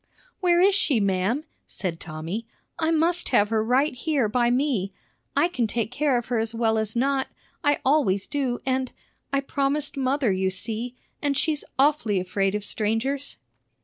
[0.39, 2.47] "Where is she, ma'am?" said Tommy.
[2.79, 4.93] "I must have her right here by me.
[5.35, 7.27] I can take care of her as well as not;
[7.63, 8.91] I always do; and
[9.31, 13.37] I promised mother, you see; and she's awfully afraid of strangers."